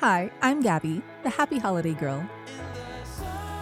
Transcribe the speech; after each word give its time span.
Hi, 0.00 0.30
I'm 0.42 0.60
Gabby, 0.60 1.00
the 1.22 1.30
happy 1.30 1.58
holiday 1.58 1.94
girl. 1.94 2.20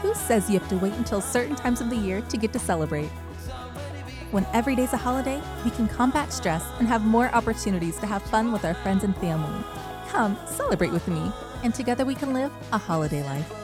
Who 0.03 0.13
says 0.15 0.51
you 0.51 0.59
have 0.59 0.69
to 0.69 0.77
wait 0.77 0.95
until 0.95 1.21
certain 1.21 1.55
times 1.55 1.81
of 1.81 1.91
the 1.91 1.97
year 1.97 2.23
to 2.23 2.37
get 2.37 2.53
to 2.55 2.59
celebrate? 2.59 3.07
When 4.33 4.45
every 4.53 4.75
day's 4.75 4.93
a 4.93 4.97
holiday, 4.97 5.41
we 5.65 5.71
can 5.71 5.87
combat 5.87 6.33
stress 6.33 6.65
and 6.81 6.89
have 6.89 7.05
more 7.05 7.33
opportunities 7.33 8.01
to 8.01 8.07
have 8.07 8.21
fun 8.25 8.51
with 8.51 8.65
our 8.65 8.75
friends 8.75 9.05
and 9.05 9.17
family. 9.19 9.65
Come 10.09 10.37
celebrate 10.47 10.91
with 10.91 11.07
me, 11.07 11.31
and 11.63 11.73
together 11.73 12.05
we 12.05 12.17
can 12.17 12.35
live 12.35 12.51
a 12.73 12.79
holiday 12.79 13.23
life. 13.23 13.64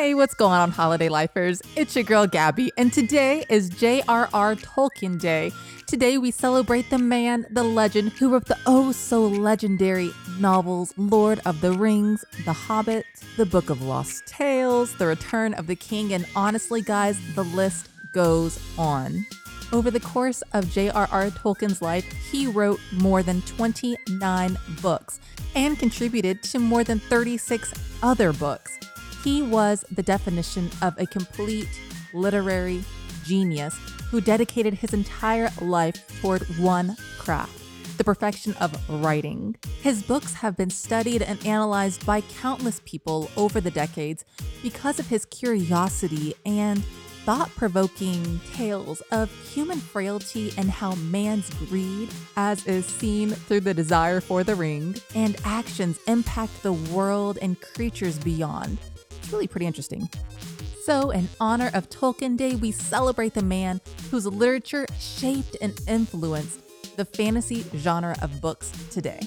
Hey, 0.00 0.14
what's 0.14 0.32
going 0.32 0.58
on, 0.58 0.70
holiday 0.70 1.10
lifers? 1.10 1.60
It's 1.76 1.94
your 1.94 2.04
girl 2.04 2.26
Gabby, 2.26 2.72
and 2.78 2.90
today 2.90 3.44
is 3.50 3.68
J.R.R. 3.68 4.56
Tolkien 4.56 5.20
Day. 5.20 5.52
Today 5.86 6.16
we 6.16 6.30
celebrate 6.30 6.88
the 6.88 6.96
man, 6.96 7.44
the 7.50 7.62
legend, 7.62 8.12
who 8.12 8.32
wrote 8.32 8.46
the 8.46 8.56
oh 8.64 8.92
so 8.92 9.26
legendary 9.26 10.10
novels 10.38 10.94
Lord 10.96 11.42
of 11.44 11.60
the 11.60 11.72
Rings, 11.72 12.24
The 12.46 12.52
Hobbit, 12.54 13.04
The 13.36 13.44
Book 13.44 13.68
of 13.68 13.82
Lost 13.82 14.26
Tales, 14.26 14.96
The 14.96 15.06
Return 15.06 15.52
of 15.52 15.66
the 15.66 15.76
King, 15.76 16.14
and 16.14 16.24
honestly, 16.34 16.80
guys, 16.80 17.18
the 17.34 17.44
list 17.44 17.90
goes 18.14 18.58
on. 18.78 19.26
Over 19.70 19.90
the 19.90 20.00
course 20.00 20.42
of 20.54 20.70
J.R.R. 20.70 21.26
Tolkien's 21.28 21.82
life, 21.82 22.10
he 22.32 22.46
wrote 22.46 22.80
more 22.90 23.22
than 23.22 23.42
29 23.42 24.56
books 24.80 25.20
and 25.54 25.78
contributed 25.78 26.42
to 26.44 26.58
more 26.58 26.84
than 26.84 27.00
36 27.00 27.74
other 28.02 28.32
books. 28.32 28.80
He 29.22 29.42
was 29.42 29.84
the 29.90 30.02
definition 30.02 30.70
of 30.82 30.98
a 30.98 31.06
complete 31.06 31.68
literary 32.12 32.82
genius 33.24 33.76
who 34.10 34.20
dedicated 34.20 34.74
his 34.74 34.92
entire 34.92 35.50
life 35.60 36.20
toward 36.20 36.42
one 36.58 36.96
craft 37.18 37.60
the 38.00 38.04
perfection 38.04 38.54
of 38.62 38.74
writing. 39.04 39.54
His 39.82 40.02
books 40.02 40.32
have 40.32 40.56
been 40.56 40.70
studied 40.70 41.20
and 41.20 41.44
analyzed 41.46 42.06
by 42.06 42.22
countless 42.22 42.80
people 42.86 43.30
over 43.36 43.60
the 43.60 43.70
decades 43.70 44.24
because 44.62 44.98
of 44.98 45.06
his 45.08 45.26
curiosity 45.26 46.32
and 46.46 46.82
thought 47.26 47.54
provoking 47.56 48.40
tales 48.54 49.02
of 49.12 49.30
human 49.52 49.78
frailty 49.78 50.50
and 50.56 50.70
how 50.70 50.94
man's 50.94 51.50
greed, 51.68 52.08
as 52.38 52.66
is 52.66 52.86
seen 52.86 53.32
through 53.32 53.60
the 53.60 53.74
desire 53.74 54.22
for 54.22 54.42
the 54.42 54.54
ring, 54.54 54.96
and 55.14 55.36
actions 55.44 55.98
impact 56.06 56.62
the 56.62 56.72
world 56.72 57.38
and 57.42 57.60
creatures 57.60 58.18
beyond. 58.18 58.78
Really 59.32 59.46
pretty 59.46 59.66
interesting. 59.66 60.08
So, 60.84 61.10
in 61.10 61.28
honor 61.40 61.70
of 61.74 61.88
Tolkien 61.90 62.36
Day, 62.36 62.56
we 62.56 62.72
celebrate 62.72 63.34
the 63.34 63.42
man 63.42 63.80
whose 64.10 64.26
literature 64.26 64.86
shaped 64.98 65.56
and 65.60 65.78
influenced 65.86 66.60
the 66.96 67.04
fantasy 67.04 67.64
genre 67.76 68.16
of 68.22 68.40
books 68.40 68.72
today. 68.90 69.20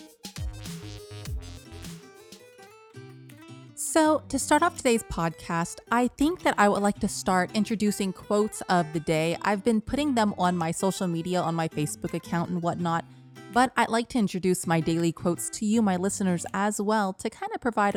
So, 3.75 4.23
to 4.29 4.39
start 4.39 4.63
off 4.63 4.75
today's 4.75 5.03
podcast, 5.03 5.77
I 5.91 6.07
think 6.07 6.41
that 6.41 6.55
I 6.57 6.67
would 6.67 6.81
like 6.81 6.99
to 7.01 7.07
start 7.07 7.51
introducing 7.53 8.11
quotes 8.11 8.61
of 8.61 8.91
the 8.91 8.99
day. 8.99 9.38
I've 9.43 9.63
been 9.63 9.81
putting 9.81 10.15
them 10.15 10.33
on 10.39 10.57
my 10.57 10.71
social 10.71 11.07
media, 11.07 11.39
on 11.39 11.53
my 11.53 11.67
Facebook 11.67 12.15
account, 12.15 12.49
and 12.49 12.63
whatnot, 12.63 13.05
but 13.53 13.71
I'd 13.77 13.89
like 13.89 14.09
to 14.09 14.17
introduce 14.17 14.65
my 14.65 14.79
daily 14.79 15.11
quotes 15.11 15.47
to 15.51 15.65
you, 15.67 15.83
my 15.83 15.97
listeners, 15.97 16.43
as 16.55 16.81
well, 16.81 17.13
to 17.13 17.29
kind 17.29 17.51
of 17.53 17.61
provide 17.61 17.93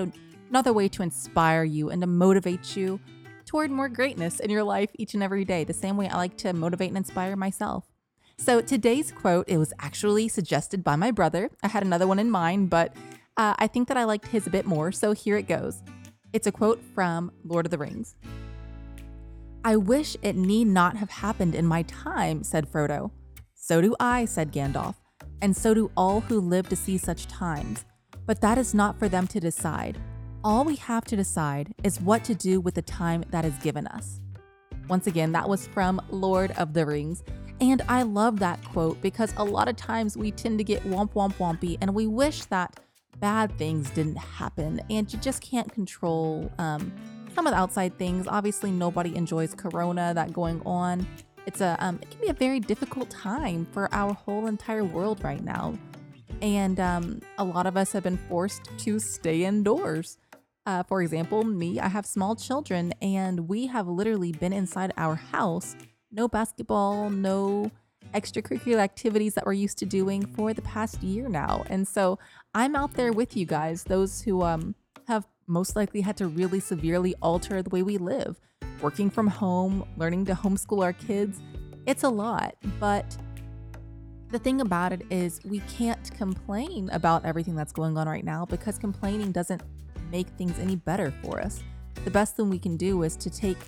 another 0.51 0.73
way 0.73 0.89
to 0.89 1.03
inspire 1.03 1.65
you 1.65 1.91
and 1.91 2.01
to 2.01 2.07
motivate 2.07 2.77
you 2.77 3.01
toward 3.45 3.71
more 3.71 3.89
greatness 3.89 4.41
in 4.41 4.51
your 4.51 4.65
life 4.65 4.91
each 4.99 5.15
and 5.15 5.23
every 5.23 5.45
day, 5.45 5.65
the 5.65 5.73
same 5.73 5.97
way 5.97 6.09
I 6.09 6.17
like 6.17 6.37
to 6.39 6.53
motivate 6.53 6.89
and 6.89 6.97
inspire 6.97 7.37
myself. 7.37 7.85
So 8.39 8.61
today's 8.61 9.13
quote, 9.13 9.49
it 9.49 9.57
was 9.57 9.73
actually 9.79 10.29
suggested 10.29 10.85
by 10.85 10.97
my 10.97 11.11
brother. 11.11 11.51
I 11.63 11.69
had 11.69 11.83
another 11.83 12.07
one 12.07 12.19
in 12.19 12.31
mind, 12.31 12.69
but 12.69 12.95
uh, 13.37 13.55
I 13.59 13.67
think 13.67 13.89
that 13.89 13.97
I 13.97 14.05
liked 14.05 14.27
his 14.27 14.47
a 14.47 14.51
bit 14.51 14.67
more, 14.67 14.93
so 14.93 15.13
here 15.13 15.37
it 15.37 15.49
goes. 15.49 15.83
It's 16.33 16.47
a 16.47 16.53
quote 16.53 16.83
from 16.95 17.33
Lord 17.45 17.65
of 17.65 17.71
the 17.71 17.79
Rings. 17.79 18.15
I 19.65 19.77
wish 19.77 20.17
it 20.23 20.37
need 20.37 20.67
not 20.67 20.97
have 20.97 21.11
happened 21.11 21.55
in 21.55 21.67
my 21.67 21.83
time, 21.83 22.45
said 22.45 22.71
Frodo. 22.71 23.11
So 23.55 23.81
do 23.81 23.97
I, 23.99 24.27
said 24.27 24.53
Gandalf, 24.53 24.97
and 25.41 25.57
so 25.57 25.75
do 25.75 25.91
all 25.97 26.21
who 26.21 26.39
live 26.41 26.69
to 26.69 26.77
see 26.77 26.99
such 26.99 27.27
times. 27.27 27.85
But 28.27 28.41
that 28.43 28.59
is 28.59 28.75
not 28.75 28.99
for 28.99 29.09
them 29.09 29.27
to 29.29 29.41
decide. 29.41 29.99
All 30.47 30.63
we 30.63 30.77
have 30.77 31.05
to 31.07 31.17
decide 31.17 31.75
is 31.83 32.01
what 32.01 32.23
to 32.23 32.33
do 32.33 32.61
with 32.61 32.77
the 32.77 32.83
time 32.83 33.25
that 33.31 33.45
is 33.45 33.55
given 33.55 33.89
us. 33.89 34.21
Once 34.87 35.09
again, 35.09 35.33
that 35.33 35.49
was 35.49 35.67
from 35.67 36.01
Lord 36.09 36.53
of 36.53 36.73
the 36.73 36.87
Rings. 36.87 37.25
And 37.61 37.83
I 37.89 38.03
love 38.03 38.39
that 38.39 38.65
quote 38.67 39.03
because 39.03 39.35
a 39.39 39.43
lot 39.43 39.67
of 39.67 39.75
times 39.75 40.17
we 40.17 40.31
tend 40.31 40.59
to 40.59 40.65
get 40.65 40.85
womp 40.85 41.15
womp 41.15 41.35
wompy 41.39 41.79
and 41.81 41.93
we 41.93 42.07
wish 42.07 42.45
that 42.45 42.79
bad 43.19 43.59
things 43.59 43.91
didn't 43.91 44.19
happen 44.19 44.81
and 44.89 45.13
you 45.13 45.19
just 45.19 45.43
can't 45.43 45.73
control 45.73 46.49
um, 46.59 46.93
some 47.35 47.49
of 47.49 47.53
the 47.53 47.59
outside 47.59 47.99
things. 47.99 48.29
Obviously, 48.29 48.71
nobody 48.71 49.17
enjoys 49.17 49.53
Corona 49.53 50.15
that 50.15 50.33
going 50.33 50.63
on. 50.65 51.09
It's 51.47 51.61
a 51.61 51.77
um, 51.81 51.99
it 52.01 52.09
can 52.09 52.21
be 52.21 52.29
a 52.29 52.35
very 52.35 52.61
difficult 52.61 53.11
time 53.11 53.67
for 53.73 53.93
our 53.93 54.15
whole 54.15 54.47
entire 54.47 54.85
world 54.85 55.25
right 55.25 55.43
now, 55.43 55.75
and 56.41 56.79
um, 56.79 57.21
a 57.39 57.45
lot 57.45 57.67
of 57.67 57.77
us 57.77 57.91
have 57.91 58.05
been 58.05 58.19
forced 58.29 58.71
to 58.79 59.01
stay 59.01 59.45
indoors. 59.45 60.19
Uh, 60.67 60.83
for 60.83 61.01
example, 61.01 61.45
me, 61.45 61.79
I 61.79 61.89
have 61.89 62.05
small 62.05 62.35
children, 62.35 62.93
and 63.01 63.49
we 63.49 63.69
have 63.69 63.87
literally 63.87 64.33
been 64.33 64.53
inside 64.53 64.93
our 64.97 65.15
house. 65.15 65.77
No 66.11 66.27
basketball, 66.27 67.09
no 67.09 67.71
extracurricular 68.15 68.79
activities 68.79 69.35
that 69.35 69.47
we're 69.47 69.53
used 69.53 69.79
to 69.79 69.87
doing 69.87 70.27
for 70.27 70.53
the 70.53 70.63
past 70.63 71.03
year 71.03 71.29
now. 71.29 71.65
And 71.69 71.87
so 71.87 72.19
I'm 72.55 72.75
out 72.75 72.95
there 72.95 73.13
with 73.13 73.37
you 73.37 73.47
guys, 73.47 73.85
those 73.85 74.23
who 74.23 74.43
um, 74.43 74.75
have 75.07 75.27
most 75.47 75.77
likely 75.77 76.01
had 76.01 76.17
to 76.17 76.27
really 76.27 76.59
severely 76.59 77.15
alter 77.23 77.63
the 77.63 77.71
way 77.71 77.83
we 77.83 77.99
live, 77.99 78.41
working 78.81 79.09
from 79.11 79.29
home, 79.29 79.87
learning 79.97 80.25
to 80.27 80.35
homeschool 80.35 80.83
our 80.83 80.93
kids. 80.93 81.41
It's 81.87 82.03
a 82.03 82.09
lot, 82.09 82.57
but 82.81 83.17
the 84.31 84.39
thing 84.41 84.61
about 84.61 84.93
it 84.93 85.03
is 85.11 85.41
we 85.45 85.61
can't 85.61 86.11
complain 86.17 86.91
about 86.93 87.25
everything 87.25 87.55
that's 87.55 87.73
going 87.73 87.97
on 87.97 88.09
right 88.09 88.25
now 88.25 88.45
because 88.45 88.77
complaining 88.77 89.31
doesn't 89.31 89.63
make 90.11 90.29
things 90.39 90.59
any 90.59 90.77
better 90.77 91.13
for 91.23 91.41
us. 91.41 91.63
The 92.05 92.11
best 92.11 92.37
thing 92.37 92.51
we 92.51 92.59
can 92.59 92.77
do 92.77 93.03
is 93.03 93.17
to 93.17 93.31
take 93.31 93.59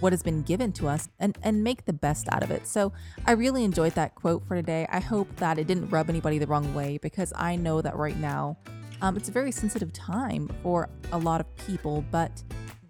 what 0.00 0.12
has 0.12 0.22
been 0.22 0.42
given 0.42 0.72
to 0.72 0.88
us 0.88 1.08
and, 1.20 1.38
and 1.42 1.62
make 1.62 1.84
the 1.84 1.92
best 1.92 2.28
out 2.30 2.42
of 2.42 2.50
it. 2.50 2.66
So 2.66 2.92
I 3.24 3.32
really 3.32 3.64
enjoyed 3.64 3.94
that 3.94 4.14
quote 4.14 4.46
for 4.46 4.56
today. 4.56 4.86
I 4.90 5.00
hope 5.00 5.34
that 5.36 5.58
it 5.58 5.66
didn't 5.66 5.88
rub 5.88 6.10
anybody 6.10 6.38
the 6.38 6.46
wrong 6.46 6.74
way 6.74 6.98
because 7.00 7.32
I 7.36 7.56
know 7.56 7.80
that 7.80 7.96
right 7.96 8.18
now 8.18 8.58
um, 9.00 9.16
it's 9.16 9.28
a 9.28 9.32
very 9.32 9.52
sensitive 9.52 9.92
time 9.92 10.50
for 10.62 10.88
a 11.12 11.18
lot 11.18 11.40
of 11.40 11.56
people, 11.56 12.04
but 12.10 12.42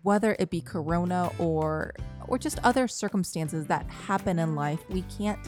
whether 0.02 0.36
it 0.38 0.50
be 0.50 0.60
corona 0.60 1.30
or 1.38 1.94
or 2.28 2.38
just 2.38 2.58
other 2.64 2.88
circumstances 2.88 3.66
that 3.66 3.88
happen 3.88 4.38
in 4.40 4.56
life, 4.56 4.80
we 4.90 5.02
can't 5.02 5.38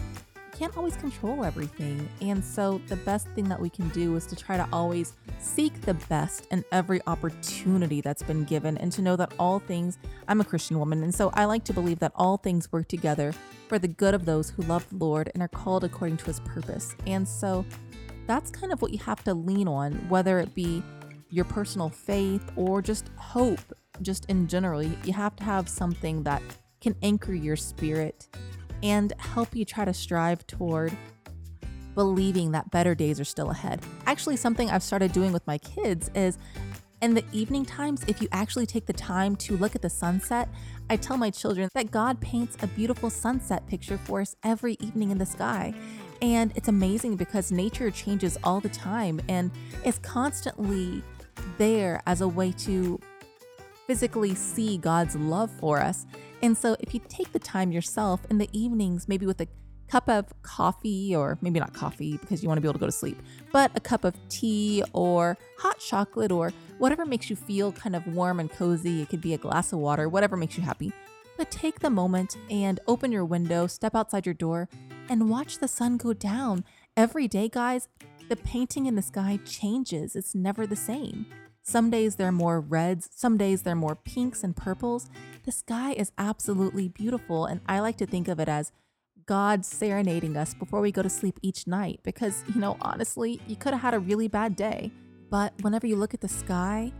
can't 0.58 0.76
always 0.76 0.96
control 0.96 1.44
everything. 1.44 2.08
And 2.20 2.44
so 2.44 2.80
the 2.88 2.96
best 2.96 3.28
thing 3.28 3.48
that 3.48 3.60
we 3.60 3.70
can 3.70 3.88
do 3.90 4.16
is 4.16 4.26
to 4.26 4.34
try 4.34 4.56
to 4.56 4.68
always 4.72 5.12
seek 5.38 5.80
the 5.82 5.94
best 5.94 6.48
in 6.50 6.64
every 6.72 7.00
opportunity 7.06 8.00
that's 8.00 8.24
been 8.24 8.42
given 8.42 8.76
and 8.78 8.90
to 8.92 9.02
know 9.02 9.14
that 9.14 9.32
all 9.38 9.60
things, 9.60 9.98
I'm 10.26 10.40
a 10.40 10.44
Christian 10.44 10.78
woman, 10.80 11.04
and 11.04 11.14
so 11.14 11.30
I 11.34 11.44
like 11.44 11.62
to 11.64 11.72
believe 11.72 12.00
that 12.00 12.10
all 12.16 12.38
things 12.38 12.72
work 12.72 12.88
together 12.88 13.32
for 13.68 13.78
the 13.78 13.86
good 13.86 14.14
of 14.14 14.24
those 14.24 14.50
who 14.50 14.62
love 14.62 14.84
the 14.90 14.96
Lord 14.96 15.30
and 15.34 15.42
are 15.42 15.48
called 15.48 15.84
according 15.84 16.16
to 16.18 16.24
his 16.24 16.40
purpose. 16.40 16.96
And 17.06 17.26
so 17.28 17.64
that's 18.26 18.50
kind 18.50 18.72
of 18.72 18.82
what 18.82 18.92
you 18.92 18.98
have 18.98 19.22
to 19.24 19.34
lean 19.34 19.68
on, 19.68 19.92
whether 20.08 20.40
it 20.40 20.56
be 20.56 20.82
your 21.30 21.44
personal 21.44 21.88
faith 21.88 22.50
or 22.56 22.82
just 22.82 23.10
hope, 23.16 23.60
just 24.02 24.24
in 24.24 24.48
general. 24.48 24.82
You 24.82 25.12
have 25.12 25.36
to 25.36 25.44
have 25.44 25.68
something 25.68 26.24
that 26.24 26.42
can 26.80 26.96
anchor 27.02 27.34
your 27.34 27.56
spirit 27.56 28.28
and 28.82 29.12
help 29.18 29.54
you 29.54 29.64
try 29.64 29.84
to 29.84 29.94
strive 29.94 30.46
toward 30.46 30.96
believing 31.94 32.52
that 32.52 32.70
better 32.70 32.94
days 32.94 33.18
are 33.18 33.24
still 33.24 33.50
ahead. 33.50 33.80
Actually, 34.06 34.36
something 34.36 34.70
I've 34.70 34.82
started 34.82 35.12
doing 35.12 35.32
with 35.32 35.46
my 35.46 35.58
kids 35.58 36.10
is 36.14 36.38
in 37.00 37.14
the 37.14 37.24
evening 37.32 37.64
times, 37.64 38.04
if 38.08 38.20
you 38.20 38.28
actually 38.32 38.66
take 38.66 38.86
the 38.86 38.92
time 38.92 39.36
to 39.36 39.56
look 39.56 39.76
at 39.76 39.82
the 39.82 39.90
sunset, 39.90 40.48
I 40.90 40.96
tell 40.96 41.16
my 41.16 41.30
children 41.30 41.68
that 41.74 41.90
God 41.90 42.20
paints 42.20 42.56
a 42.60 42.66
beautiful 42.66 43.08
sunset 43.08 43.66
picture 43.68 43.98
for 43.98 44.20
us 44.20 44.34
every 44.42 44.76
evening 44.80 45.10
in 45.10 45.18
the 45.18 45.26
sky. 45.26 45.74
And 46.20 46.52
it's 46.56 46.68
amazing 46.68 47.16
because 47.16 47.52
nature 47.52 47.90
changes 47.92 48.36
all 48.42 48.60
the 48.60 48.68
time 48.68 49.20
and 49.28 49.52
is 49.84 49.98
constantly 50.00 51.04
there 51.56 52.02
as 52.06 52.20
a 52.20 52.26
way 52.26 52.50
to 52.52 52.98
physically 53.88 54.34
see 54.34 54.78
God's 54.78 55.16
love 55.16 55.50
for 55.50 55.80
us. 55.80 56.06
And 56.42 56.56
so, 56.56 56.76
if 56.78 56.94
you 56.94 57.00
take 57.08 57.32
the 57.32 57.40
time 57.40 57.72
yourself 57.72 58.20
in 58.30 58.38
the 58.38 58.48
evenings, 58.52 59.08
maybe 59.08 59.26
with 59.26 59.40
a 59.40 59.48
cup 59.88 60.08
of 60.08 60.26
coffee, 60.42 61.16
or 61.16 61.38
maybe 61.40 61.58
not 61.58 61.72
coffee 61.72 62.18
because 62.18 62.42
you 62.42 62.48
want 62.48 62.58
to 62.58 62.60
be 62.60 62.68
able 62.68 62.74
to 62.74 62.78
go 62.78 62.86
to 62.86 62.92
sleep, 62.92 63.20
but 63.50 63.72
a 63.74 63.80
cup 63.80 64.04
of 64.04 64.14
tea 64.28 64.84
or 64.92 65.36
hot 65.58 65.78
chocolate 65.80 66.30
or 66.30 66.52
whatever 66.76 67.06
makes 67.06 67.30
you 67.30 67.34
feel 67.34 67.72
kind 67.72 67.96
of 67.96 68.06
warm 68.06 68.38
and 68.38 68.52
cozy. 68.52 69.02
It 69.02 69.08
could 69.08 69.22
be 69.22 69.34
a 69.34 69.38
glass 69.38 69.72
of 69.72 69.78
water, 69.78 70.08
whatever 70.08 70.36
makes 70.36 70.56
you 70.56 70.62
happy. 70.62 70.92
But 71.38 71.50
take 71.50 71.80
the 71.80 71.90
moment 71.90 72.36
and 72.50 72.80
open 72.86 73.10
your 73.10 73.24
window, 73.24 73.66
step 73.66 73.94
outside 73.94 74.26
your 74.26 74.34
door, 74.34 74.68
and 75.08 75.30
watch 75.30 75.58
the 75.58 75.68
sun 75.68 75.96
go 75.96 76.12
down. 76.12 76.64
Every 76.96 77.26
day, 77.26 77.48
guys, 77.48 77.88
the 78.28 78.36
painting 78.36 78.86
in 78.86 78.96
the 78.96 79.02
sky 79.02 79.38
changes, 79.46 80.14
it's 80.14 80.34
never 80.34 80.66
the 80.66 80.76
same. 80.76 81.26
Some 81.68 81.90
days 81.90 82.16
they're 82.16 82.32
more 82.32 82.60
reds, 82.62 83.10
some 83.14 83.36
days 83.36 83.60
they're 83.60 83.74
more 83.74 83.94
pinks 83.94 84.42
and 84.42 84.56
purples. 84.56 85.10
The 85.44 85.52
sky 85.52 85.92
is 85.92 86.12
absolutely 86.16 86.88
beautiful, 86.88 87.44
and 87.44 87.60
I 87.66 87.80
like 87.80 87.98
to 87.98 88.06
think 88.06 88.26
of 88.26 88.40
it 88.40 88.48
as 88.48 88.72
God 89.26 89.66
serenading 89.66 90.34
us 90.34 90.54
before 90.54 90.80
we 90.80 90.90
go 90.90 91.02
to 91.02 91.10
sleep 91.10 91.38
each 91.42 91.66
night 91.66 92.00
because, 92.04 92.42
you 92.54 92.58
know, 92.58 92.78
honestly, 92.80 93.42
you 93.46 93.54
could 93.54 93.74
have 93.74 93.82
had 93.82 93.92
a 93.92 93.98
really 94.00 94.28
bad 94.28 94.56
day. 94.56 94.90
But 95.28 95.52
whenever 95.60 95.86
you 95.86 95.96
look 95.96 96.14
at 96.14 96.22
the 96.22 96.28
sky, 96.28 96.90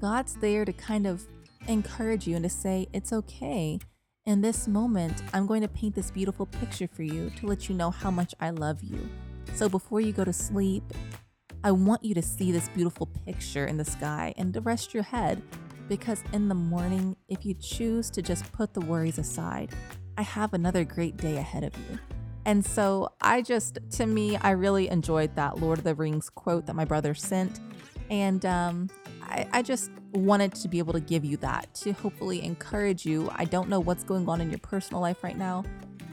God's 0.00 0.36
there 0.36 0.64
to 0.64 0.72
kind 0.72 1.08
of 1.08 1.26
encourage 1.66 2.28
you 2.28 2.36
and 2.36 2.44
to 2.44 2.48
say, 2.48 2.86
it's 2.92 3.12
okay. 3.12 3.80
In 4.24 4.40
this 4.40 4.68
moment, 4.68 5.20
I'm 5.34 5.48
going 5.48 5.62
to 5.62 5.68
paint 5.68 5.96
this 5.96 6.12
beautiful 6.12 6.46
picture 6.46 6.86
for 6.86 7.02
you 7.02 7.32
to 7.40 7.48
let 7.48 7.68
you 7.68 7.74
know 7.74 7.90
how 7.90 8.12
much 8.12 8.36
I 8.38 8.50
love 8.50 8.84
you. 8.84 9.08
So 9.54 9.68
before 9.68 10.00
you 10.00 10.12
go 10.12 10.22
to 10.22 10.32
sleep, 10.32 10.84
I 11.64 11.72
want 11.72 12.04
you 12.04 12.14
to 12.14 12.22
see 12.22 12.52
this 12.52 12.68
beautiful 12.68 13.06
picture 13.24 13.66
in 13.66 13.76
the 13.76 13.84
sky 13.84 14.34
and 14.36 14.52
to 14.54 14.60
rest 14.60 14.94
your 14.94 15.02
head 15.02 15.42
because 15.88 16.22
in 16.32 16.48
the 16.48 16.54
morning, 16.54 17.16
if 17.28 17.44
you 17.44 17.54
choose 17.54 18.10
to 18.10 18.22
just 18.22 18.50
put 18.52 18.74
the 18.74 18.80
worries 18.80 19.18
aside, 19.18 19.70
I 20.18 20.22
have 20.22 20.54
another 20.54 20.84
great 20.84 21.16
day 21.16 21.36
ahead 21.36 21.64
of 21.64 21.74
you. 21.76 21.98
And 22.44 22.64
so 22.64 23.12
I 23.20 23.42
just, 23.42 23.78
to 23.92 24.06
me, 24.06 24.36
I 24.36 24.50
really 24.50 24.88
enjoyed 24.88 25.34
that 25.34 25.58
Lord 25.58 25.78
of 25.78 25.84
the 25.84 25.94
Rings 25.94 26.30
quote 26.30 26.66
that 26.66 26.74
my 26.74 26.84
brother 26.84 27.12
sent. 27.12 27.60
And 28.08 28.46
um, 28.46 28.88
I, 29.22 29.48
I 29.52 29.62
just 29.62 29.90
wanted 30.12 30.54
to 30.54 30.68
be 30.68 30.78
able 30.78 30.92
to 30.92 31.00
give 31.00 31.24
you 31.24 31.36
that 31.38 31.74
to 31.74 31.92
hopefully 31.92 32.44
encourage 32.44 33.04
you. 33.04 33.28
I 33.34 33.44
don't 33.44 33.68
know 33.68 33.80
what's 33.80 34.04
going 34.04 34.28
on 34.28 34.40
in 34.40 34.50
your 34.50 34.60
personal 34.60 35.02
life 35.02 35.24
right 35.24 35.36
now. 35.36 35.64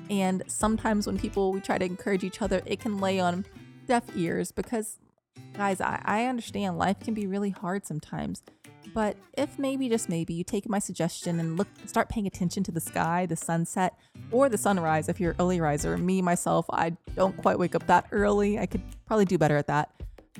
And 0.09 0.43
sometimes 0.47 1.07
when 1.07 1.17
people, 1.17 1.51
we 1.51 1.61
try 1.61 1.77
to 1.77 1.85
encourage 1.85 2.23
each 2.23 2.41
other, 2.41 2.61
it 2.65 2.79
can 2.79 2.97
lay 2.97 3.19
on 3.19 3.45
deaf 3.85 4.03
ears 4.15 4.51
because, 4.51 4.99
guys, 5.53 5.81
I, 5.81 6.01
I 6.03 6.25
understand 6.25 6.77
life 6.77 6.99
can 6.99 7.13
be 7.13 7.27
really 7.27 7.51
hard 7.51 7.85
sometimes. 7.85 8.43
But 8.93 9.17
if 9.37 9.57
maybe, 9.57 9.89
just 9.89 10.09
maybe, 10.09 10.33
you 10.33 10.43
take 10.43 10.69
my 10.69 10.79
suggestion 10.79 11.39
and 11.39 11.57
look, 11.57 11.67
start 11.85 12.09
paying 12.09 12.27
attention 12.27 12.63
to 12.65 12.71
the 12.71 12.79
sky, 12.79 13.25
the 13.25 13.35
sunset, 13.35 13.97
or 14.31 14.49
the 14.49 14.57
sunrise 14.57 15.09
if 15.09 15.19
you're 15.19 15.31
an 15.31 15.37
early 15.39 15.59
riser. 15.59 15.97
Me, 15.97 16.21
myself, 16.21 16.65
I 16.69 16.95
don't 17.15 17.35
quite 17.37 17.57
wake 17.57 17.75
up 17.75 17.87
that 17.87 18.05
early. 18.11 18.59
I 18.59 18.65
could 18.65 18.81
probably 19.05 19.25
do 19.25 19.37
better 19.37 19.57
at 19.57 19.67
that. 19.67 19.89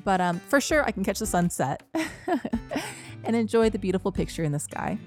But 0.04 0.22
um, 0.22 0.40
for 0.40 0.60
sure, 0.60 0.84
I 0.84 0.92
can 0.92 1.04
catch 1.04 1.20
the 1.20 1.26
sunset 1.26 1.84
and 3.24 3.36
enjoy 3.36 3.70
the 3.70 3.80
beautiful 3.80 4.12
picture 4.12 4.44
in 4.44 4.52
the 4.52 4.60
sky. 4.60 4.98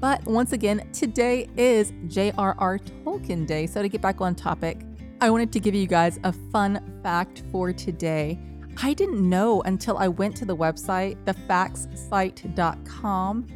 But 0.00 0.24
once 0.26 0.52
again, 0.52 0.88
today 0.92 1.48
is 1.56 1.92
J.R.R. 2.06 2.78
Tolkien 2.78 3.46
Day. 3.46 3.66
So 3.66 3.82
to 3.82 3.88
get 3.88 4.00
back 4.00 4.20
on 4.20 4.36
topic, 4.36 4.78
I 5.20 5.30
wanted 5.30 5.50
to 5.52 5.58
give 5.58 5.74
you 5.74 5.88
guys 5.88 6.20
a 6.22 6.32
fun 6.32 7.00
fact 7.02 7.42
for 7.50 7.72
today. 7.72 8.38
I 8.80 8.94
didn't 8.94 9.28
know 9.28 9.62
until 9.62 9.98
I 9.98 10.06
went 10.06 10.36
to 10.36 10.44
the 10.44 10.56
website, 10.56 11.16
thefactsite.com, 11.24 13.46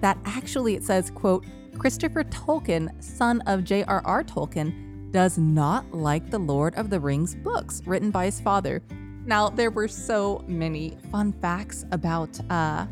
that 0.00 0.16
actually 0.24 0.76
it 0.76 0.82
says, 0.82 1.10
quote, 1.10 1.44
Christopher 1.78 2.24
Tolkien, 2.24 2.90
son 3.02 3.42
of 3.42 3.64
J.R.R. 3.64 4.24
Tolkien, 4.24 5.12
does 5.12 5.36
not 5.36 5.92
like 5.92 6.30
the 6.30 6.38
Lord 6.38 6.74
of 6.76 6.88
the 6.88 6.98
Rings 6.98 7.34
books 7.34 7.82
written 7.84 8.10
by 8.10 8.24
his 8.24 8.40
father. 8.40 8.82
Now, 9.26 9.50
there 9.50 9.70
were 9.70 9.88
so 9.88 10.42
many 10.46 10.96
fun 11.12 11.32
facts 11.32 11.84
about 11.92 12.30
uh, 12.50 12.86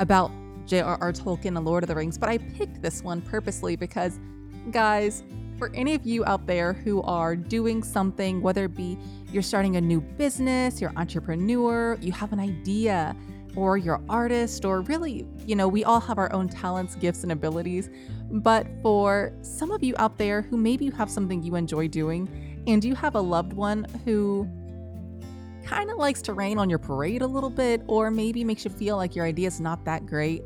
about 0.00 0.32
J.R.R. 0.66 1.12
Tolkien 1.12 1.56
and 1.56 1.64
Lord 1.64 1.84
of 1.84 1.88
the 1.88 1.94
Rings, 1.94 2.18
but 2.18 2.28
I 2.28 2.38
picked 2.38 2.82
this 2.82 3.04
one 3.04 3.20
purposely 3.20 3.76
because, 3.76 4.18
guys, 4.72 5.22
for 5.62 5.70
any 5.76 5.94
of 5.94 6.04
you 6.04 6.24
out 6.24 6.44
there 6.44 6.72
who 6.72 7.00
are 7.02 7.36
doing 7.36 7.84
something, 7.84 8.42
whether 8.42 8.64
it 8.64 8.74
be 8.74 8.98
you're 9.30 9.44
starting 9.44 9.76
a 9.76 9.80
new 9.80 10.00
business, 10.00 10.80
you're 10.80 10.92
entrepreneur, 10.96 11.96
you 12.00 12.10
have 12.10 12.32
an 12.32 12.40
idea, 12.40 13.14
or 13.54 13.76
you're 13.76 14.02
artist, 14.08 14.64
or 14.64 14.80
really, 14.80 15.24
you 15.46 15.54
know, 15.54 15.68
we 15.68 15.84
all 15.84 16.00
have 16.00 16.18
our 16.18 16.32
own 16.32 16.48
talents, 16.48 16.96
gifts, 16.96 17.22
and 17.22 17.30
abilities. 17.30 17.90
But 18.28 18.66
for 18.82 19.32
some 19.42 19.70
of 19.70 19.84
you 19.84 19.94
out 19.98 20.18
there 20.18 20.42
who 20.42 20.56
maybe 20.56 20.84
you 20.84 20.90
have 20.90 21.08
something 21.08 21.44
you 21.44 21.54
enjoy 21.54 21.86
doing, 21.86 22.64
and 22.66 22.84
you 22.84 22.96
have 22.96 23.14
a 23.14 23.20
loved 23.20 23.52
one 23.52 23.86
who 24.04 24.48
kind 25.64 25.92
of 25.92 25.96
likes 25.96 26.22
to 26.22 26.32
rain 26.32 26.58
on 26.58 26.68
your 26.68 26.80
parade 26.80 27.22
a 27.22 27.26
little 27.28 27.50
bit, 27.50 27.82
or 27.86 28.10
maybe 28.10 28.42
makes 28.42 28.64
you 28.64 28.70
feel 28.72 28.96
like 28.96 29.14
your 29.14 29.26
idea 29.26 29.46
is 29.46 29.60
not 29.60 29.84
that 29.84 30.06
great, 30.06 30.42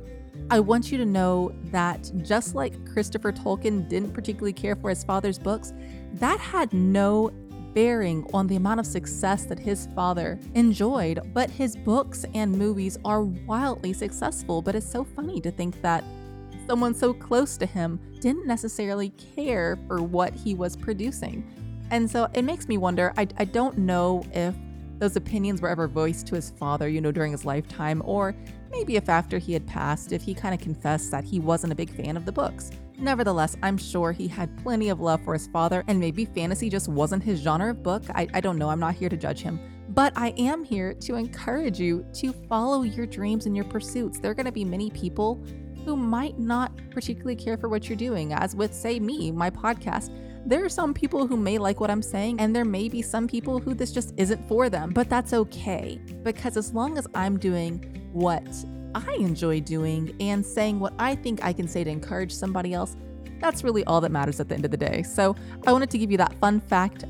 I 0.50 0.61
want 0.61 0.93
you 0.93 0.99
to 0.99 1.05
know 1.05 1.53
that 1.73 2.11
just 2.23 2.55
like 2.55 2.87
Christopher 2.93 3.33
Tolkien 3.33 3.88
didn't 3.88 4.12
particularly 4.12 4.53
care 4.53 4.77
for 4.77 4.91
his 4.91 5.03
father's 5.03 5.38
books, 5.38 5.73
that 6.15 6.38
had 6.38 6.73
no 6.73 7.31
bearing 7.75 8.27
on 8.33 8.47
the 8.47 8.56
amount 8.56 8.81
of 8.81 8.87
success 8.87 9.44
that 9.44 9.59
his 9.59 9.88
father 9.94 10.38
enjoyed. 10.55 11.21
But 11.35 11.50
his 11.50 11.77
books 11.77 12.25
and 12.33 12.53
movies 12.53 12.97
are 13.05 13.23
wildly 13.23 13.93
successful. 13.93 14.62
But 14.62 14.77
it's 14.77 14.91
so 14.91 15.05
funny 15.05 15.41
to 15.43 15.50
think 15.50 15.83
that 15.83 16.03
someone 16.67 16.94
so 16.94 17.12
close 17.12 17.56
to 17.59 17.67
him 17.67 18.00
didn't 18.21 18.47
necessarily 18.47 19.11
care 19.35 19.79
for 19.87 20.03
what 20.03 20.32
he 20.32 20.55
was 20.55 20.75
producing. 20.77 21.44
And 21.91 22.11
so 22.11 22.29
it 22.35 22.43
makes 22.43 22.67
me 22.67 22.79
wonder 22.79 23.12
I, 23.17 23.29
I 23.37 23.44
don't 23.44 23.79
know 23.79 24.25
if 24.32 24.55
those 24.98 25.16
opinions 25.16 25.60
were 25.60 25.69
ever 25.69 25.88
voiced 25.88 26.26
to 26.28 26.34
his 26.34 26.50
father, 26.50 26.88
you 26.88 27.00
know, 27.00 27.12
during 27.12 27.32
his 27.32 27.44
lifetime, 27.44 28.02
or 28.04 28.34
maybe 28.70 28.96
if 28.96 29.08
after 29.08 29.38
he 29.38 29.52
had 29.52 29.66
passed, 29.66 30.12
if 30.12 30.22
he 30.22 30.34
kind 30.34 30.54
of 30.54 30.60
confessed 30.60 31.10
that 31.10 31.25
he 31.25 31.40
wasn't 31.40 31.72
a 31.72 31.76
big 31.76 31.90
fan 31.90 32.16
of 32.16 32.25
the 32.25 32.32
books. 32.32 32.70
Nevertheless, 32.98 33.56
I'm 33.62 33.76
sure 33.76 34.12
he 34.12 34.26
had 34.26 34.56
plenty 34.62 34.88
of 34.88 35.00
love 35.00 35.22
for 35.22 35.34
his 35.34 35.46
father, 35.48 35.84
and 35.87 36.00
maybe 36.00 36.25
fantasy 36.25 36.70
just 36.70 36.88
wasn't 36.88 37.22
his 37.22 37.40
genre 37.40 37.70
of 37.70 37.82
book. 37.82 38.04
I, 38.14 38.26
I 38.32 38.40
don't 38.40 38.58
know, 38.58 38.70
I'm 38.70 38.81
not 38.81 38.94
here 38.94 39.10
to 39.10 39.16
judge 39.16 39.43
him. 39.43 39.60
But 39.90 40.12
I 40.16 40.31
am 40.38 40.64
here 40.64 40.94
to 40.94 41.14
encourage 41.14 41.78
you 41.78 42.04
to 42.14 42.32
follow 42.48 42.82
your 42.82 43.06
dreams 43.06 43.46
and 43.46 43.54
your 43.54 43.66
pursuits. 43.66 44.19
There 44.19 44.31
are 44.31 44.34
going 44.34 44.46
to 44.46 44.52
be 44.52 44.64
many 44.64 44.90
people 44.90 45.44
who 45.84 45.96
might 45.96 46.38
not 46.38 46.72
particularly 46.90 47.37
care 47.37 47.56
for 47.56 47.69
what 47.69 47.88
you're 47.88 47.96
doing, 47.96 48.32
as 48.32 48.56
with, 48.56 48.75
say, 48.75 48.98
me, 48.98 49.31
my 49.31 49.50
podcast 49.50 50.10
there 50.46 50.64
are 50.64 50.69
some 50.69 50.94
people 50.94 51.26
who 51.26 51.37
may 51.37 51.58
like 51.58 51.81
what 51.81 51.90
I'm 51.90 52.02
saying, 52.02 52.38
and 52.38 52.54
there 52.54 52.64
may 52.64 52.88
be 52.88 53.02
some 53.02 53.26
people 53.26 53.58
who 53.58 53.75
this 53.75 53.90
just 53.90 54.14
isn't 54.16 54.46
for 54.46 54.70
them, 54.70 54.90
but 54.90 55.10
that's 55.10 55.32
okay. 55.32 56.00
Because 56.22 56.56
as 56.56 56.72
long 56.72 56.96
as 56.98 57.06
I'm 57.16 57.37
doing 57.37 58.08
what 58.12 58.46
I 58.94 59.14
enjoy 59.14 59.60
doing 59.60 60.14
and 60.20 60.46
saying 60.46 60.78
what 60.78 60.94
I 61.00 61.16
think 61.16 61.44
I 61.44 61.52
can 61.52 61.66
say 61.66 61.82
to 61.82 61.90
encourage 61.90 62.32
somebody 62.32 62.75
else, 62.75 62.96
that's 63.40 63.64
really 63.64 63.84
all 63.84 64.00
that 64.00 64.12
matters 64.12 64.38
at 64.38 64.48
the 64.48 64.54
end 64.54 64.64
of 64.64 64.70
the 64.70 64.76
day. 64.76 65.02
So 65.02 65.34
I 65.66 65.72
wanted 65.72 65.90
to 65.90 65.98
give 65.98 66.12
you 66.12 66.16
that 66.19 66.32
fun 66.34 66.60
fact 66.60 67.04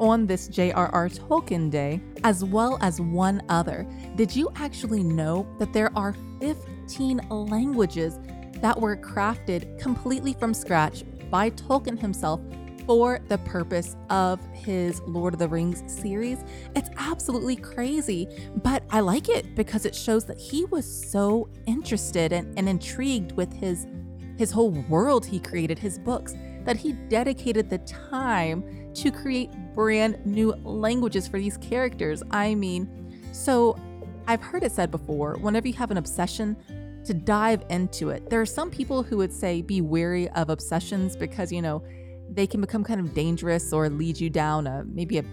on 0.00 0.26
this 0.26 0.48
J.R.R. 0.48 1.08
Tolkien 1.10 1.70
Day, 1.70 2.02
as 2.24 2.44
well 2.44 2.76
as 2.80 3.00
one 3.00 3.40
other. 3.48 3.86
Did 4.16 4.34
you 4.34 4.50
actually 4.56 5.04
know 5.04 5.46
that 5.60 5.72
there 5.72 5.96
are 5.96 6.16
15 6.40 7.20
languages 7.30 8.18
that 8.56 8.78
were 8.80 8.96
crafted 8.96 9.78
completely 9.80 10.32
from 10.32 10.52
scratch 10.52 11.04
by 11.30 11.50
Tolkien 11.50 11.98
himself 11.98 12.40
for 12.86 13.20
the 13.28 13.38
purpose 13.38 13.96
of 14.10 14.40
his 14.52 15.00
Lord 15.02 15.34
of 15.34 15.40
the 15.40 15.48
Rings 15.48 15.82
series. 15.86 16.44
It's 16.76 16.90
absolutely 16.96 17.56
crazy, 17.56 18.28
but 18.62 18.82
I 18.90 19.00
like 19.00 19.28
it 19.28 19.54
because 19.54 19.86
it 19.86 19.94
shows 19.94 20.24
that 20.26 20.38
he 20.38 20.64
was 20.66 20.84
so 21.10 21.48
interested 21.66 22.32
and, 22.32 22.58
and 22.58 22.68
intrigued 22.68 23.32
with 23.32 23.52
his 23.52 23.86
his 24.36 24.50
whole 24.50 24.72
world 24.88 25.24
he 25.24 25.38
created, 25.38 25.78
his 25.78 25.96
books, 25.96 26.34
that 26.64 26.76
he 26.76 26.92
dedicated 26.92 27.70
the 27.70 27.78
time 27.78 28.92
to 28.94 29.12
create 29.12 29.50
brand 29.74 30.24
new 30.26 30.52
languages 30.64 31.28
for 31.28 31.38
these 31.38 31.56
characters. 31.58 32.20
I 32.32 32.56
mean, 32.56 33.22
so 33.32 33.78
I've 34.26 34.42
heard 34.42 34.64
it 34.64 34.72
said 34.72 34.90
before, 34.90 35.36
whenever 35.36 35.68
you 35.68 35.74
have 35.74 35.92
an 35.92 35.98
obsession, 35.98 36.56
to 37.04 37.14
dive 37.14 37.62
into 37.70 38.10
it. 38.10 38.28
There 38.30 38.40
are 38.40 38.46
some 38.46 38.70
people 38.70 39.02
who 39.02 39.18
would 39.18 39.32
say 39.32 39.62
be 39.62 39.80
wary 39.80 40.28
of 40.30 40.48
obsessions 40.48 41.16
because, 41.16 41.52
you 41.52 41.62
know, 41.62 41.82
they 42.30 42.46
can 42.46 42.60
become 42.60 42.84
kind 42.84 43.00
of 43.00 43.14
dangerous 43.14 43.72
or 43.72 43.88
lead 43.88 44.18
you 44.18 44.30
down 44.30 44.66
a 44.66 44.84
maybe 44.84 45.18
a, 45.18 45.24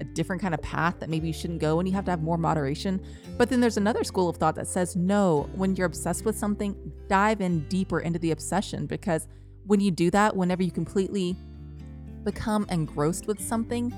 a 0.00 0.04
different 0.04 0.40
kind 0.40 0.54
of 0.54 0.62
path 0.62 0.98
that 1.00 1.10
maybe 1.10 1.26
you 1.26 1.32
shouldn't 1.32 1.60
go 1.60 1.78
and 1.78 1.88
you 1.88 1.94
have 1.94 2.04
to 2.04 2.10
have 2.10 2.22
more 2.22 2.38
moderation. 2.38 3.00
But 3.36 3.50
then 3.50 3.60
there's 3.60 3.76
another 3.76 4.04
school 4.04 4.28
of 4.28 4.36
thought 4.36 4.54
that 4.54 4.66
says 4.66 4.96
no, 4.96 5.48
when 5.54 5.76
you're 5.76 5.86
obsessed 5.86 6.24
with 6.24 6.38
something, 6.38 6.92
dive 7.08 7.40
in 7.40 7.66
deeper 7.68 8.00
into 8.00 8.18
the 8.18 8.30
obsession 8.30 8.86
because 8.86 9.28
when 9.66 9.80
you 9.80 9.90
do 9.90 10.10
that, 10.12 10.36
whenever 10.36 10.62
you 10.62 10.70
completely 10.70 11.36
become 12.24 12.66
engrossed 12.70 13.26
with 13.26 13.40
something, 13.40 13.92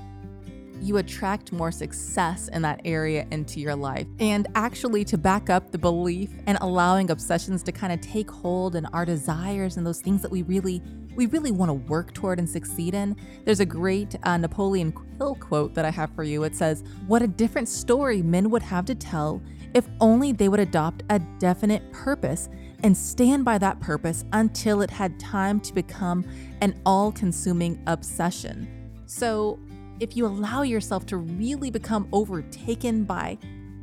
you 0.81 0.97
attract 0.97 1.51
more 1.51 1.71
success 1.71 2.47
in 2.49 2.61
that 2.61 2.81
area 2.85 3.27
into 3.31 3.59
your 3.59 3.75
life. 3.75 4.07
And 4.19 4.47
actually, 4.55 5.03
to 5.05 5.17
back 5.17 5.49
up 5.49 5.71
the 5.71 5.77
belief 5.77 6.31
and 6.47 6.57
allowing 6.61 7.11
obsessions 7.11 7.63
to 7.63 7.71
kind 7.71 7.91
of 7.91 8.01
take 8.01 8.29
hold 8.29 8.75
and 8.75 8.87
our 8.93 9.05
desires 9.05 9.77
and 9.77 9.85
those 9.85 10.01
things 10.01 10.21
that 10.21 10.31
we 10.31 10.43
really 10.43 10.81
we 11.19 11.25
really 11.25 11.51
want 11.51 11.67
to 11.67 11.73
work 11.73 12.13
toward 12.13 12.39
and 12.39 12.49
succeed 12.49 12.93
in. 12.93 13.13
There's 13.43 13.59
a 13.59 13.65
great 13.65 14.15
uh, 14.23 14.37
Napoleon 14.37 14.93
Hill 15.17 15.35
quote 15.35 15.73
that 15.73 15.83
I 15.83 15.89
have 15.89 16.15
for 16.15 16.23
you. 16.23 16.45
It 16.45 16.55
says, 16.55 16.81
What 17.07 17.21
a 17.21 17.27
different 17.27 17.67
story 17.67 18.21
men 18.21 18.49
would 18.49 18.61
have 18.61 18.85
to 18.85 18.95
tell 18.95 19.41
if 19.73 19.85
only 19.99 20.31
they 20.31 20.47
would 20.47 20.61
adopt 20.61 21.03
a 21.09 21.19
definite 21.37 21.91
purpose 21.91 22.47
and 22.83 22.95
stand 22.95 23.43
by 23.43 23.57
that 23.57 23.81
purpose 23.81 24.23
until 24.31 24.81
it 24.81 24.89
had 24.89 25.19
time 25.19 25.59
to 25.59 25.73
become 25.73 26.25
an 26.61 26.79
all 26.85 27.11
consuming 27.11 27.83
obsession. 27.85 29.03
So, 29.05 29.59
if 29.99 30.15
you 30.15 30.25
allow 30.25 30.61
yourself 30.61 31.05
to 31.07 31.17
really 31.17 31.69
become 31.69 32.07
overtaken 32.13 33.03
by 33.03 33.37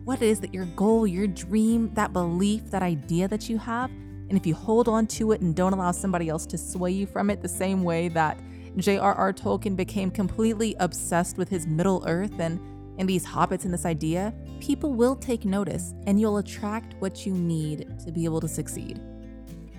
what 0.04 0.22
it 0.22 0.26
is 0.26 0.40
that 0.40 0.54
your 0.54 0.64
goal, 0.64 1.06
your 1.06 1.26
dream, 1.26 1.92
that 1.92 2.14
belief, 2.14 2.70
that 2.70 2.82
idea 2.82 3.28
that 3.28 3.50
you 3.50 3.58
have, 3.58 3.90
and 4.28 4.38
if 4.38 4.46
you 4.46 4.54
hold 4.54 4.88
on 4.88 5.06
to 5.06 5.32
it 5.32 5.40
and 5.40 5.54
don't 5.54 5.72
allow 5.72 5.92
somebody 5.92 6.28
else 6.28 6.46
to 6.46 6.58
sway 6.58 6.90
you 6.90 7.06
from 7.06 7.30
it 7.30 7.42
the 7.42 7.48
same 7.48 7.82
way 7.82 8.08
that 8.08 8.38
J.R.R. 8.76 9.32
Tolkien 9.32 9.74
became 9.76 10.10
completely 10.10 10.76
obsessed 10.80 11.38
with 11.38 11.48
his 11.48 11.66
Middle 11.66 12.04
Earth 12.06 12.38
and, 12.38 12.60
and 12.98 13.08
these 13.08 13.24
hobbits 13.24 13.64
and 13.64 13.72
this 13.72 13.86
idea, 13.86 14.34
people 14.60 14.92
will 14.92 15.16
take 15.16 15.44
notice 15.44 15.94
and 16.06 16.20
you'll 16.20 16.38
attract 16.38 16.94
what 16.98 17.24
you 17.24 17.32
need 17.32 17.98
to 18.04 18.12
be 18.12 18.24
able 18.24 18.40
to 18.40 18.48
succeed. 18.48 19.00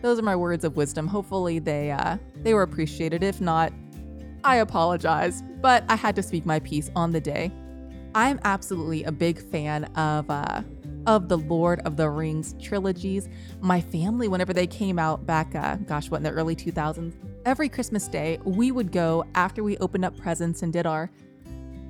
Those 0.02 0.20
are 0.20 0.24
my 0.24 0.36
words 0.36 0.64
of 0.64 0.76
wisdom. 0.76 1.08
Hopefully 1.08 1.60
they 1.60 1.92
uh, 1.92 2.18
they 2.38 2.54
were 2.54 2.62
appreciated. 2.62 3.24
If 3.24 3.42
not, 3.42 3.74
I 4.44 4.58
apologize, 4.58 5.44
but 5.62 5.84
I 5.90 5.96
had 5.96 6.16
to 6.16 6.24
speak 6.24 6.46
my 6.46 6.60
piece 6.60 6.90
on 6.96 7.12
the 7.12 7.22
day. 7.22 7.52
I'm 8.16 8.40
absolutely 8.44 9.04
a 9.04 9.12
big 9.12 9.40
fan 9.52 9.86
of 9.96 10.30
uh, 10.30 10.62
of 11.08 11.30
the 11.30 11.38
Lord 11.38 11.80
of 11.86 11.96
the 11.96 12.10
Rings 12.10 12.54
trilogies. 12.62 13.30
My 13.62 13.82
family, 13.82 14.28
whenever 14.28 14.54
they 14.54 14.68
came 14.68 15.00
out 15.00 15.26
back, 15.26 15.56
uh, 15.56 15.78
gosh, 15.78 16.12
what 16.12 16.18
in 16.18 16.24
the 16.24 16.32
early 16.32 16.56
2000s, 16.56 17.14
every 17.46 17.70
Christmas 17.70 18.08
Day, 18.10 18.40
we 18.44 18.72
would 18.72 18.92
go 18.92 19.26
after 19.34 19.64
we 19.64 19.78
opened 19.78 20.06
up 20.06 20.18
presents 20.18 20.62
and 20.62 20.72
did 20.72 20.86
our 20.86 21.10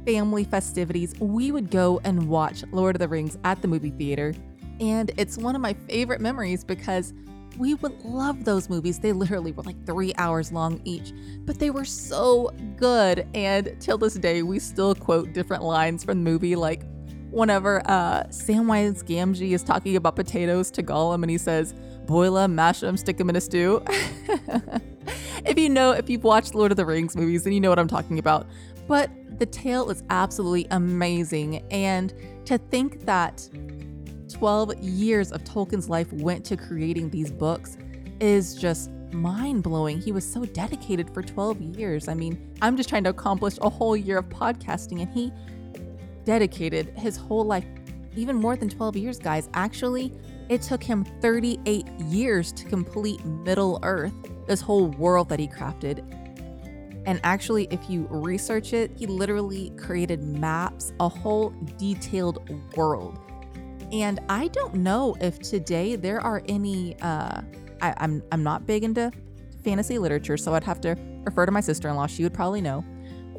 family 0.06 0.44
festivities. 0.44 1.20
We 1.20 1.52
would 1.52 1.72
go 1.72 2.00
and 2.04 2.30
watch 2.30 2.64
Lord 2.72 2.96
of 2.96 3.00
the 3.00 3.08
Rings 3.08 3.38
at 3.44 3.62
the 3.62 3.68
movie 3.68 3.90
theater. 3.90 4.36
And 4.80 5.12
it's 5.18 5.38
one 5.38 5.56
of 5.56 5.62
my 5.62 5.74
favorite 5.74 6.22
memories 6.22 6.64
because 6.64 7.14
we 7.58 7.74
would 7.74 8.00
love 8.06 8.46
those 8.46 8.70
movies. 8.70 9.00
They 9.00 9.14
literally 9.14 9.52
were 9.52 9.64
like 9.64 9.84
three 9.88 10.14
hours 10.20 10.52
long 10.52 10.80
each, 10.84 11.12
but 11.46 11.58
they 11.58 11.72
were 11.72 11.86
so 11.86 12.52
good. 12.76 13.28
And 13.34 13.76
till 13.80 13.98
this 13.98 14.14
day, 14.14 14.44
we 14.44 14.60
still 14.60 14.94
quote 14.94 15.34
different 15.34 15.64
lines 15.64 16.04
from 16.04 16.24
the 16.24 16.30
movie, 16.30 16.56
like 16.56 16.84
whenever 17.38 17.82
uh, 17.86 18.24
Samwise 18.26 19.04
Gamgee 19.04 19.52
is 19.52 19.64
talking 19.64 19.96
about 19.96 20.16
potatoes 20.16 20.72
to 20.72 20.84
Gollum 20.84 21.22
and 21.22 21.30
he 21.30 21.38
says, 21.38 21.74
boil 22.06 22.34
them, 22.34 22.56
mash 22.56 22.80
them, 22.80 22.98
stick 22.98 23.18
them 23.18 23.30
in 23.30 23.36
a 23.36 23.42
stew. 23.42 23.84
if 25.46 25.58
you 25.58 25.70
know, 25.70 25.92
if 25.92 26.10
you've 26.10 26.24
watched 26.24 26.56
Lord 26.56 26.72
of 26.72 26.78
the 26.78 26.86
Rings 26.86 27.16
movies, 27.16 27.44
then 27.44 27.54
you 27.54 27.60
know 27.60 27.70
what 27.70 27.80
I'm 27.80 27.88
talking 27.88 28.18
about. 28.18 28.48
But 28.88 29.12
the 29.40 29.46
tale 29.46 29.90
is 29.90 30.04
absolutely 30.10 30.68
amazing. 30.72 31.58
And 31.70 32.14
to 32.46 32.58
think 32.58 33.06
that 33.06 33.48
12 34.34 34.76
years 34.80 35.32
of 35.32 35.44
Tolkien's 35.44 35.90
life 35.90 36.12
went 36.14 36.44
to 36.46 36.58
creating 36.58 37.10
these 37.12 37.32
books 37.32 37.78
is 38.20 38.56
just 38.56 38.90
mind 39.12 39.64
blowing. 39.64 40.02
He 40.02 40.12
was 40.12 40.30
so 40.30 40.46
dedicated 40.46 41.14
for 41.14 41.22
12 41.22 41.62
years. 41.62 42.08
I 42.08 42.14
mean, 42.14 42.56
I'm 42.62 42.76
just 42.76 42.90
trying 42.90 43.04
to 43.04 43.10
accomplish 43.10 43.58
a 43.62 43.70
whole 43.70 43.96
year 43.96 44.18
of 44.18 44.30
podcasting, 44.30 45.02
and 45.02 45.10
he 45.10 45.32
dedicated 46.28 46.90
his 46.90 47.16
whole 47.16 47.46
life, 47.46 47.64
even 48.18 48.36
more 48.36 48.58
than 48.58 48.68
12 48.68 48.98
years, 48.98 49.18
guys. 49.18 49.50
Actually, 49.54 50.12
it 50.50 50.62
took 50.62 50.84
him 50.84 51.06
38 51.22 51.88
years 52.02 52.52
to 52.52 52.66
complete 52.66 53.24
Middle 53.26 53.80
Earth, 53.82 54.12
this 54.46 54.60
whole 54.60 54.90
world 54.90 55.30
that 55.30 55.40
he 55.40 55.48
crafted. 55.48 56.04
And 57.06 57.22
actually, 57.24 57.70
if 57.72 57.90
you 57.90 58.08
research 58.10 58.74
it, 58.74 58.92
he 58.98 59.08
literally 59.08 59.72
created 59.78 60.22
maps, 60.22 60.92
a 61.00 61.08
whole 61.08 61.54
detailed 61.78 62.38
world. 62.76 63.18
And 63.94 64.20
I 64.28 64.50
don't 64.50 64.74
know 64.74 65.16
if 65.22 65.40
today 65.40 65.96
there 65.96 66.20
are 66.20 66.44
any. 66.50 67.00
Uh, 67.00 67.42
I, 67.82 67.94
I'm 68.00 68.22
I'm 68.34 68.44
not 68.44 68.68
big 68.68 68.84
into 68.84 69.14
fantasy 69.64 69.98
literature, 69.98 70.36
so 70.36 70.54
I'd 70.54 70.66
have 70.66 70.82
to 70.82 70.98
refer 71.24 71.46
to 71.46 71.54
my 71.54 71.62
sister-in-law. 71.62 72.08
She 72.08 72.24
would 72.24 72.34
probably 72.34 72.60
know. 72.60 72.84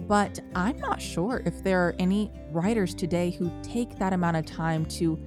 But 0.07 0.39
I'm 0.55 0.79
not 0.79 1.03
sure 1.03 1.43
if 1.45 1.65
there 1.65 1.85
are 1.87 1.95
any 1.99 2.31
writers 2.51 2.95
today 2.95 3.31
who 3.31 3.51
take 3.63 3.99
that 3.99 4.13
amount 4.13 4.37
of 4.37 4.47
time 4.47 4.85
to 4.87 5.19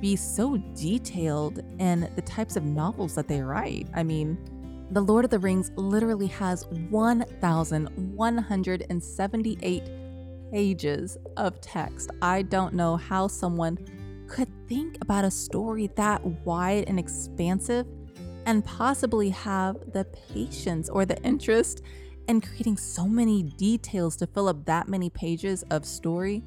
be 0.00 0.16
so 0.16 0.58
detailed 0.76 1.60
in 1.78 2.10
the 2.14 2.22
types 2.22 2.56
of 2.56 2.64
novels 2.64 3.14
that 3.14 3.26
they 3.26 3.40
write. 3.40 3.88
I 3.94 4.02
mean, 4.02 4.36
The 4.90 5.00
Lord 5.00 5.24
of 5.24 5.30
the 5.30 5.38
Rings 5.38 5.72
literally 5.76 6.26
has 6.28 6.66
1,178 6.90 9.82
pages 10.52 11.18
of 11.36 11.60
text. 11.60 12.10
I 12.22 12.42
don't 12.42 12.74
know 12.74 12.96
how 12.96 13.28
someone 13.28 13.78
could 14.28 14.48
think 14.68 14.98
about 15.00 15.24
a 15.24 15.30
story 15.30 15.90
that 15.96 16.24
wide 16.24 16.84
and 16.86 16.98
expansive 16.98 17.86
and 18.46 18.64
possibly 18.64 19.30
have 19.30 19.76
the 19.92 20.04
patience 20.32 20.88
or 20.88 21.04
the 21.04 21.20
interest 21.22 21.82
in 22.28 22.40
creating 22.40 22.76
so 22.76 23.08
many 23.08 23.42
details 23.42 24.16
to 24.16 24.26
fill 24.26 24.48
up 24.48 24.64
that 24.66 24.86
many 24.86 25.10
pages 25.10 25.64
of 25.70 25.84
story. 25.84 26.42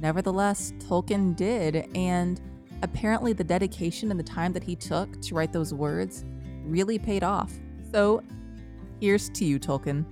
Nevertheless, 0.00 0.72
Tolkien 0.78 1.36
did, 1.36 1.88
and 1.94 2.40
apparently 2.82 3.32
the 3.32 3.44
dedication 3.44 4.10
and 4.10 4.18
the 4.18 4.24
time 4.24 4.52
that 4.52 4.64
he 4.64 4.74
took 4.74 5.20
to 5.22 5.34
write 5.34 5.52
those 5.52 5.72
words 5.72 6.24
really 6.64 6.98
paid 6.98 7.22
off. 7.22 7.52
So, 7.92 8.22
here's 9.00 9.28
to 9.30 9.44
you, 9.44 9.58
Tolkien. 9.58 10.04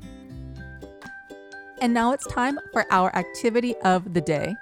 And 1.80 1.92
now 1.92 2.12
it's 2.12 2.26
time 2.26 2.58
for 2.72 2.86
our 2.90 3.14
activity 3.16 3.76
of 3.78 4.14
the 4.14 4.20
day. 4.20 4.54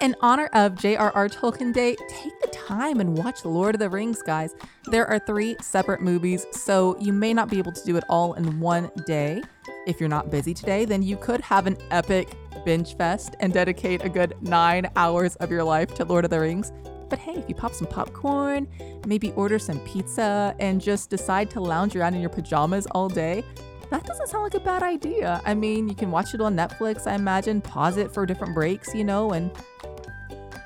In 0.00 0.14
honor 0.20 0.48
of 0.52 0.76
J.R.R. 0.76 1.28
Tolkien 1.28 1.72
Day, 1.72 1.96
take 2.08 2.40
the 2.40 2.46
time 2.46 3.00
and 3.00 3.18
watch 3.18 3.44
Lord 3.44 3.74
of 3.74 3.80
the 3.80 3.90
Rings, 3.90 4.22
guys. 4.22 4.54
There 4.84 5.04
are 5.08 5.18
three 5.18 5.56
separate 5.60 6.00
movies, 6.00 6.46
so 6.52 6.96
you 7.00 7.12
may 7.12 7.34
not 7.34 7.50
be 7.50 7.58
able 7.58 7.72
to 7.72 7.84
do 7.84 7.96
it 7.96 8.04
all 8.08 8.34
in 8.34 8.60
one 8.60 8.92
day. 9.06 9.42
If 9.88 9.98
you're 9.98 10.08
not 10.08 10.30
busy 10.30 10.54
today, 10.54 10.84
then 10.84 11.02
you 11.02 11.16
could 11.16 11.40
have 11.40 11.66
an 11.66 11.76
epic 11.90 12.28
binge 12.64 12.96
fest 12.96 13.34
and 13.40 13.52
dedicate 13.52 14.04
a 14.04 14.08
good 14.08 14.36
nine 14.40 14.88
hours 14.94 15.34
of 15.36 15.50
your 15.50 15.64
life 15.64 15.92
to 15.94 16.04
Lord 16.04 16.24
of 16.24 16.30
the 16.30 16.38
Rings. 16.38 16.72
But 17.08 17.18
hey, 17.18 17.34
if 17.34 17.48
you 17.48 17.56
pop 17.56 17.74
some 17.74 17.88
popcorn, 17.88 18.68
maybe 19.04 19.32
order 19.32 19.58
some 19.58 19.80
pizza, 19.80 20.54
and 20.60 20.80
just 20.80 21.10
decide 21.10 21.50
to 21.50 21.60
lounge 21.60 21.96
around 21.96 22.14
in 22.14 22.20
your 22.20 22.30
pajamas 22.30 22.86
all 22.92 23.08
day, 23.08 23.42
that 23.90 24.04
doesn't 24.04 24.28
sound 24.28 24.44
like 24.44 24.54
a 24.54 24.60
bad 24.60 24.82
idea. 24.82 25.40
I 25.44 25.54
mean, 25.54 25.88
you 25.88 25.94
can 25.94 26.10
watch 26.10 26.34
it 26.34 26.40
on 26.40 26.54
Netflix, 26.54 27.06
I 27.06 27.14
imagine, 27.14 27.60
pause 27.60 27.96
it 27.96 28.12
for 28.12 28.26
different 28.26 28.54
breaks, 28.54 28.94
you 28.94 29.02
know, 29.02 29.30
and 29.30 29.50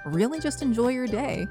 really 0.06 0.40
just 0.40 0.62
enjoy 0.62 0.88
your 0.88 1.06
day. 1.06 1.46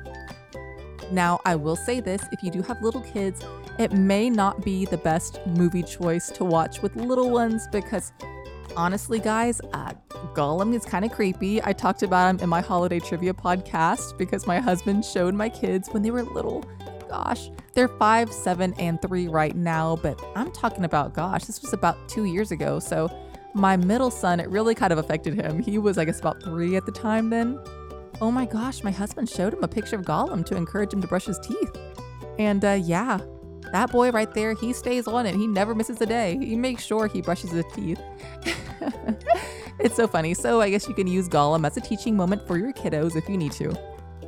Now, 1.11 1.41
I 1.45 1.55
will 1.55 1.75
say 1.75 1.99
this 1.99 2.23
if 2.31 2.41
you 2.41 2.51
do 2.51 2.61
have 2.61 2.81
little 2.81 3.01
kids, 3.01 3.43
it 3.77 3.91
may 3.91 4.29
not 4.29 4.63
be 4.63 4.85
the 4.85 4.97
best 4.97 5.39
movie 5.45 5.83
choice 5.83 6.29
to 6.31 6.45
watch 6.45 6.81
with 6.81 6.95
little 6.95 7.29
ones 7.29 7.67
because 7.71 8.13
honestly, 8.77 9.19
guys, 9.19 9.59
uh, 9.73 9.93
Gollum 10.33 10.73
is 10.73 10.85
kind 10.85 11.03
of 11.03 11.11
creepy. 11.11 11.61
I 11.63 11.73
talked 11.73 12.03
about 12.03 12.29
him 12.29 12.39
in 12.39 12.49
my 12.49 12.61
holiday 12.61 12.99
trivia 12.99 13.33
podcast 13.33 14.17
because 14.17 14.47
my 14.47 14.59
husband 14.59 15.03
showed 15.03 15.33
my 15.33 15.49
kids 15.49 15.89
when 15.89 16.01
they 16.01 16.11
were 16.11 16.23
little. 16.23 16.63
Gosh, 17.09 17.49
they're 17.73 17.89
five, 17.89 18.31
seven, 18.31 18.73
and 18.79 19.01
three 19.01 19.27
right 19.27 19.55
now, 19.55 19.97
but 19.97 20.21
I'm 20.35 20.51
talking 20.51 20.85
about, 20.85 21.13
gosh, 21.13 21.43
this 21.43 21.61
was 21.61 21.73
about 21.73 22.07
two 22.07 22.23
years 22.23 22.51
ago. 22.51 22.79
So 22.79 23.09
my 23.53 23.75
middle 23.75 24.11
son, 24.11 24.39
it 24.39 24.49
really 24.49 24.75
kind 24.75 24.93
of 24.93 24.99
affected 24.99 25.33
him. 25.33 25.61
He 25.61 25.77
was, 25.77 25.97
I 25.97 26.05
guess, 26.05 26.19
about 26.19 26.41
three 26.41 26.77
at 26.77 26.85
the 26.85 26.91
time 26.93 27.29
then 27.29 27.59
oh 28.21 28.31
my 28.31 28.45
gosh, 28.45 28.83
my 28.83 28.91
husband 28.91 29.27
showed 29.27 29.53
him 29.53 29.63
a 29.63 29.67
picture 29.67 29.95
of 29.95 30.03
Gollum 30.03 30.45
to 30.45 30.55
encourage 30.55 30.93
him 30.93 31.01
to 31.01 31.07
brush 31.07 31.25
his 31.25 31.39
teeth. 31.39 31.75
And 32.37 32.63
uh, 32.63 32.79
yeah, 32.81 33.19
that 33.71 33.91
boy 33.91 34.11
right 34.11 34.31
there, 34.33 34.53
he 34.53 34.73
stays 34.73 35.07
on 35.07 35.25
it. 35.25 35.35
He 35.35 35.47
never 35.47 35.73
misses 35.73 35.99
a 36.01 36.05
day. 36.05 36.37
He 36.39 36.55
makes 36.55 36.85
sure 36.85 37.07
he 37.07 37.21
brushes 37.21 37.51
his 37.51 37.65
teeth. 37.73 37.99
it's 39.79 39.95
so 39.95 40.07
funny. 40.07 40.35
So 40.35 40.61
I 40.61 40.69
guess 40.69 40.87
you 40.87 40.93
can 40.93 41.07
use 41.07 41.27
Gollum 41.27 41.65
as 41.65 41.75
a 41.77 41.81
teaching 41.81 42.15
moment 42.15 42.45
for 42.45 42.57
your 42.57 42.71
kiddos 42.73 43.15
if 43.15 43.27
you 43.27 43.37
need 43.37 43.53
to. 43.53 43.73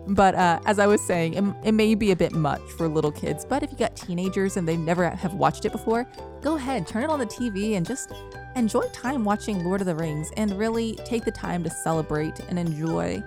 But 0.07 0.35
uh, 0.35 0.59
as 0.65 0.79
I 0.79 0.87
was 0.87 0.99
saying, 1.01 1.35
it, 1.35 1.43
it, 1.67 1.71
may 1.71 1.95
be 1.95 2.11
a 2.11 2.15
bit 2.15 2.33
much 2.33 2.61
for 2.77 2.89
little 2.89 3.11
kids. 3.11 3.45
But 3.45 3.63
if 3.63 3.71
you 3.71 3.77
got 3.77 3.95
teenagers 3.95 4.57
and 4.57 4.67
they 4.67 4.75
never 4.75 5.09
have 5.09 5.33
watched 5.35 5.63
it 5.63 5.71
before, 5.71 6.05
go 6.41 6.57
ahead, 6.57 6.87
turn 6.87 7.03
it 7.03 7.09
on 7.09 7.19
the 7.19 7.25
TV 7.25 7.77
and 7.77 7.85
just 7.85 8.11
enjoy 8.57 8.81
time 8.89 9.23
watching 9.23 9.63
Lord 9.63 9.79
of 9.79 9.87
the 9.87 9.95
Rings 9.95 10.29
and 10.35 10.57
really 10.57 10.95
take 11.05 11.23
the 11.23 11.31
time 11.31 11.63
to 11.63 11.69
celebrate 11.69 12.37
and 12.49 12.59
enjoy 12.59 13.23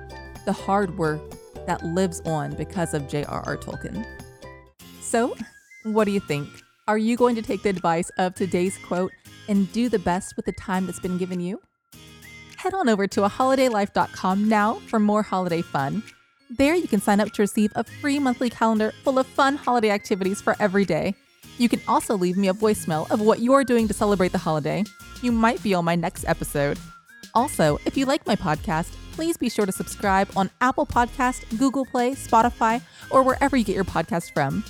the 0.47 0.53
hard 0.53 0.97
work 0.97 1.21
that 1.67 1.85
lives 1.85 2.23
on 2.25 2.55
because 2.55 2.95
of 2.95 3.09
J.R.R. 3.09 3.57
Tolkien. 3.59 4.07
So, 5.01 5.37
what 5.83 6.05
do 6.05 6.13
you 6.13 6.21
think? 6.21 6.49
Are 6.89 6.99
you 6.99 7.17
going 7.17 7.35
to 7.35 7.43
take 7.43 7.63
the 7.63 7.69
advice 7.69 8.11
of 8.17 8.35
today's 8.35 8.79
quote 8.79 9.13
and 9.49 9.71
do 9.73 9.89
the 9.89 9.99
best 9.99 10.37
with 10.37 10.47
the 10.47 10.53
time 10.53 10.87
that's 10.87 11.01
been 11.01 11.19
given 11.19 11.41
you? 11.41 11.61
Head 12.57 12.75
on 12.75 12.89
over 12.89 13.07
to 13.09 13.21
aholidaylife.com 13.21 14.49
now 14.49 14.75
for 14.87 14.99
more 14.99 15.23
holiday 15.23 15.63
fun. 15.63 16.03
There, 16.49 16.75
you 16.75 16.87
can 16.87 17.01
sign 17.01 17.21
up 17.21 17.33
to 17.33 17.43
receive 17.43 17.73
a 17.75 17.85
free 17.85 18.19
monthly 18.19 18.51
calendar 18.51 18.93
full 19.03 19.19
of 19.19 19.27
fun 19.27 19.57
holiday 19.57 19.91
activities 19.91 20.41
for 20.41 20.55
every 20.61 20.85
day. 20.85 21.15
You 21.59 21.69
can 21.69 21.81
also 21.89 22.17
leave 22.17 22.37
me 22.37 22.49
a 22.49 22.55
voicemail 22.55 23.11
of 23.11 23.21
what 23.21 23.41
you're 23.41 23.65
doing 23.65 23.89
to 23.89 23.95
celebrate 23.95 24.33
the 24.33 24.39
holiday. 24.39 24.85
You 25.23 25.33
might 25.33 25.63
be 25.63 25.75
on 25.75 25.85
my 25.85 25.97
next 25.97 26.25
episode. 26.27 26.79
Also, 27.35 27.79
if 27.85 27.97
you 27.97 28.07
like 28.07 28.27
my 28.27 28.37
podcast, 28.37 28.95
please 29.17 29.39
be 29.39 29.49
sure 29.49 29.65
to 29.65 29.73
subscribe 29.73 30.29
on 30.37 30.51
Apple 30.61 30.85
Podcast, 30.85 31.59
Google 31.59 31.87
Play, 31.87 32.11
Spotify, 32.11 32.83
or 33.11 33.23
wherever 33.23 33.57
you 33.57 33.65
get 33.65 33.75
your 33.75 33.83
podcast 33.83 34.35
from. 34.35 34.63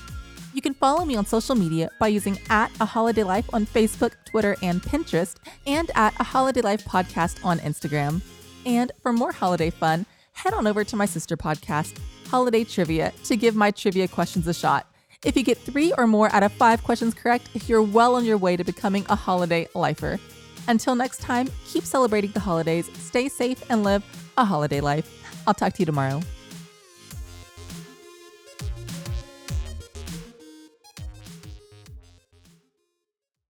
You 0.54 0.62
can 0.62 0.72
follow 0.72 1.04
me 1.04 1.16
on 1.16 1.26
social 1.26 1.56
media 1.56 1.90
by 1.98 2.06
using 2.08 2.38
at 2.48 2.70
a 2.80 2.84
holiday 2.84 3.24
life 3.24 3.52
on 3.52 3.66
Facebook, 3.66 4.12
Twitter, 4.24 4.56
and 4.62 4.80
Pinterest, 4.80 5.34
and 5.66 5.90
at 5.96 6.14
a 6.20 6.22
holiday 6.22 6.60
life 6.60 6.84
podcast 6.84 7.44
on 7.44 7.58
Instagram. 7.58 8.22
And 8.64 8.92
for 9.02 9.12
more 9.12 9.32
holiday 9.32 9.68
fun, 9.68 10.06
head 10.32 10.54
on 10.54 10.68
over 10.68 10.84
to 10.84 10.96
my 10.96 11.06
sister 11.06 11.36
podcast, 11.36 11.98
Holiday 12.28 12.62
Trivia, 12.62 13.12
to 13.24 13.36
give 13.36 13.56
my 13.56 13.72
trivia 13.72 14.06
questions 14.06 14.46
a 14.46 14.54
shot. 14.54 14.86
If 15.24 15.36
you 15.36 15.42
get 15.42 15.58
three 15.58 15.92
or 15.98 16.06
more 16.06 16.32
out 16.32 16.44
of 16.44 16.52
five 16.52 16.84
questions 16.84 17.14
correct, 17.14 17.48
you're 17.68 17.82
well 17.82 18.14
on 18.14 18.24
your 18.24 18.38
way 18.38 18.56
to 18.56 18.62
becoming 18.62 19.04
a 19.08 19.16
holiday 19.16 19.66
lifer. 19.74 20.20
Until 20.68 20.94
next 20.94 21.20
time, 21.20 21.48
keep 21.66 21.82
celebrating 21.82 22.30
the 22.30 22.40
holidays, 22.40 22.88
stay 22.96 23.28
safe, 23.28 23.68
and 23.70 23.82
live 23.82 24.04
a 24.36 24.44
holiday 24.44 24.80
life. 24.80 25.08
I'll 25.46 25.54
talk 25.54 25.72
to 25.74 25.80
you 25.80 25.86
tomorrow. 25.86 26.20